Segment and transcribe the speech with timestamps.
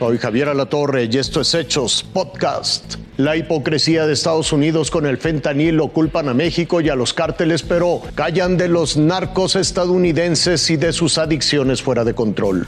[0.00, 2.94] Soy Javier Alatorre y esto es Hechos Podcast.
[3.18, 7.62] La hipocresía de Estados Unidos con el fentanilo culpan a México y a los cárteles,
[7.62, 12.66] pero callan de los narcos estadounidenses y de sus adicciones fuera de control.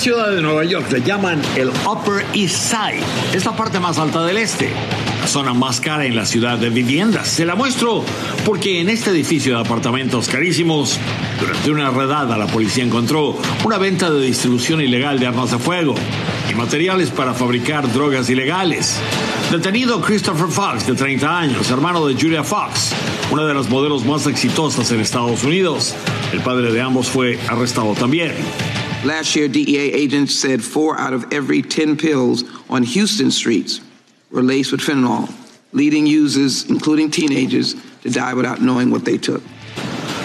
[0.00, 3.02] Ciudad de Nueva York le llaman el Upper East Side.
[3.34, 4.70] Es la parte más alta del este.
[5.20, 7.28] La zona más cara en la ciudad de viviendas.
[7.28, 8.02] Se la muestro
[8.46, 10.98] porque en este edificio de apartamentos carísimos,
[11.38, 15.94] durante una redada la policía encontró una venta de distribución ilegal de armas de fuego
[16.50, 18.98] y materiales para fabricar drogas ilegales.
[19.50, 22.94] Detenido Christopher Fox, de 30 años, hermano de Julia Fox,
[23.30, 25.94] una de las modelos más exitosas en Estados Unidos.
[26.32, 28.32] El padre de ambos fue arrestado también.
[29.04, 33.80] Last year, DEA agents said four out of every 10 pills on Houston streets
[34.30, 35.32] were laced with fentanyl,
[35.72, 39.42] leading users, including teenagers, to die without knowing what they took.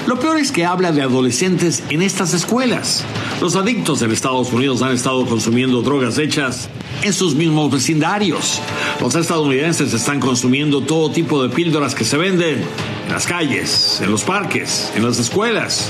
[0.08, 3.04] Lo peor es que habla de adolescentes en estas escuelas.
[3.42, 6.70] Los adictos en Estados Unidos han estado consumiendo drogas hechas
[7.02, 8.60] en sus mismos vecindarios.
[9.02, 12.62] Los estadounidenses están consumiendo todo tipo de píldoras que se venden
[13.08, 15.90] en las calles, en los parques, en las escuelas.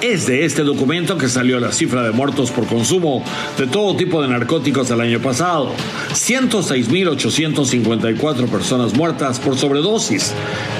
[0.00, 3.24] Es de este documento que salió la cifra de muertos por consumo
[3.58, 5.72] de todo tipo de narcóticos el año pasado.
[6.12, 10.32] 106.854 personas muertas por sobredosis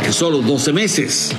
[0.06, 1.34] en solo 12 meses.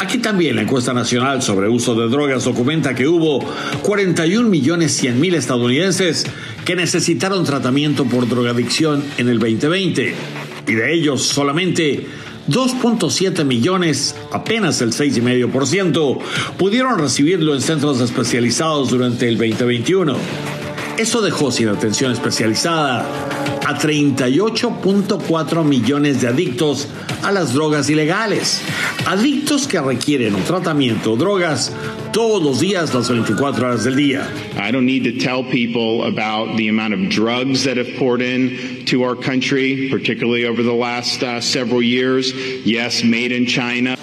[0.00, 3.44] Aquí también la encuesta nacional sobre uso de drogas documenta que hubo
[3.82, 6.24] 41 millones 100 mil estadounidenses
[6.64, 10.14] que necesitaron tratamiento por drogadicción en el 2020
[10.68, 12.06] y de ellos solamente
[12.48, 16.18] 2.7 millones, apenas el 6,5%,
[16.56, 20.16] pudieron recibirlo en centros especializados durante el 2021.
[20.98, 23.06] Eso dejó sin atención especializada
[23.64, 26.88] a 38.4 millones de adictos
[27.22, 28.60] a las drogas ilegales.
[29.06, 31.72] Adictos que requieren un tratamiento drogas
[32.12, 34.26] todos los días, las 24 horas del día.
[34.56, 38.84] I don't need to tell people about the amount of drugs that have poured in
[38.86, 42.32] to our country, particularly over the last uh, several years.
[42.64, 43.96] Yes, made in China.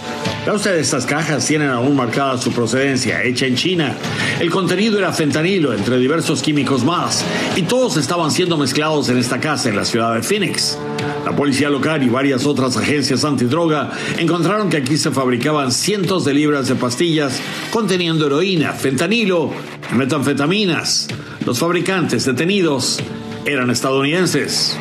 [0.45, 3.97] Ya ustedes, estas cajas tienen aún marcada su procedencia, hecha en China.
[4.39, 7.25] El contenido era fentanilo, entre diversos químicos más,
[7.55, 10.77] y todos estaban siendo mezclados en esta casa en la ciudad de Phoenix.
[11.25, 13.89] La policía local y varias otras agencias antidroga
[14.19, 17.41] encontraron que aquí se fabricaban cientos de libras de pastillas
[17.71, 19.51] conteniendo heroína, fentanilo
[19.91, 21.07] y metanfetaminas.
[21.43, 22.99] Los fabricantes detenidos
[23.47, 24.77] eran estadounidenses.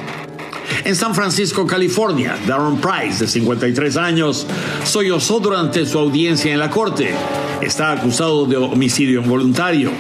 [0.85, 4.47] En San Francisco, California, Darren Price, de 53 años,
[4.85, 7.15] sollozó durante su audiencia en la corte.
[7.61, 9.91] Está acusado de homicidio involuntario.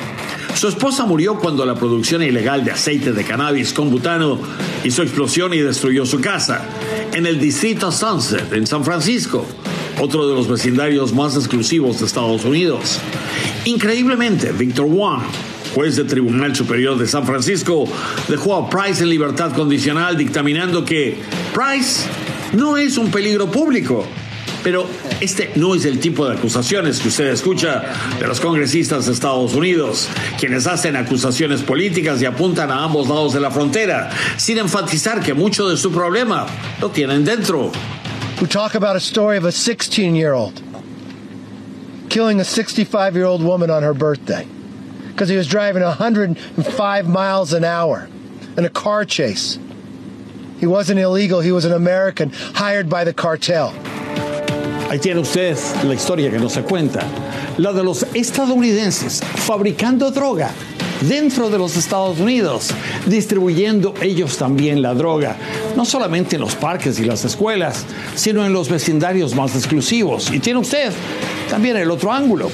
[0.54, 4.38] Su esposa murió cuando la producción ilegal de aceite de cannabis con butano
[4.84, 6.64] hizo explosión y destruyó su casa
[7.12, 9.44] en el distrito Sunset, en San Francisco,
[10.00, 13.00] otro de los vecindarios más exclusivos de Estados Unidos.
[13.64, 15.22] Increíblemente, Victor Wong,
[15.74, 17.84] juez del Tribunal Superior de San Francisco,
[18.28, 21.18] dejó a Price en libertad condicional dictaminando que
[21.52, 22.04] Price
[22.52, 24.06] no es un peligro público
[24.64, 24.88] pero
[25.20, 27.82] este no es el tipo de acusaciones que usted escucha
[28.18, 30.08] de los congresistas de Estados Unidos,
[30.40, 34.08] quienes hacen acusaciones políticas y apuntan a ambos lados de la frontera,
[34.38, 36.46] sin enfatizar que mucho de su problema
[36.80, 37.70] lo tienen dentro.
[38.40, 40.62] We talk about a story of a 16-year-old
[42.08, 44.46] killing a 65-year-old woman on her birthday
[45.14, 48.08] because he was driving 105 miles an hour
[48.58, 49.58] in a car chase.
[50.58, 53.72] He wasn't illegal, he was an American hired by the cartel.
[54.88, 57.02] Ahí tiene usted la historia que no se cuenta,
[57.58, 60.50] la de los estadounidenses fabricando droga
[61.00, 62.70] dentro de los Estados Unidos,
[63.06, 65.36] distribuyendo ellos también la droga,
[65.76, 67.84] no solamente en los parques y las escuelas,
[68.16, 70.30] sino en los vecindarios más exclusivos.
[70.32, 70.92] Y tiene usted
[71.50, 72.50] también el otro ángulo,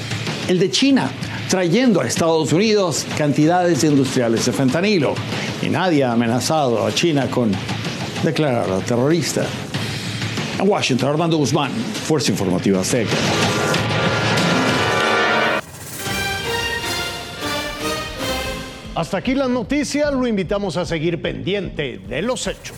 [0.47, 1.09] el de China,
[1.49, 5.15] trayendo a Estados Unidos cantidades industriales de fentanilo.
[5.61, 7.51] Y nadie ha amenazado a China con
[8.23, 9.45] declararla terrorista.
[10.59, 13.15] En Washington, Armando Guzmán, Fuerza Informativa Azteca.
[18.93, 22.75] Hasta aquí las noticias, lo invitamos a seguir pendiente de los hechos.